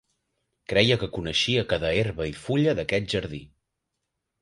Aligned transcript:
Creia 0.73 0.97
que 1.03 1.09
coneixia 1.19 1.67
cada 1.75 1.93
herba 1.99 2.29
i 2.33 2.37
fulla 2.49 2.77
d'aquest 2.81 3.15
jardí. 3.17 3.47